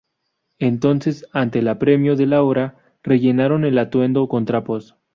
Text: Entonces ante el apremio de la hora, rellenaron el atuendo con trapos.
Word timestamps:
Entonces 0.57 1.27
ante 1.31 1.59
el 1.59 1.67
apremio 1.67 2.15
de 2.15 2.25
la 2.25 2.41
hora, 2.41 2.75
rellenaron 3.03 3.65
el 3.65 3.77
atuendo 3.77 4.27
con 4.27 4.45
trapos. 4.45 4.97